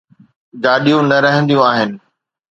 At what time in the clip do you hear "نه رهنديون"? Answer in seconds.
1.11-1.65